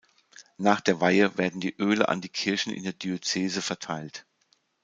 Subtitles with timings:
[0.57, 4.25] Nach der Weihe werden die Öle an die Kirchen in der Diözese verteilt.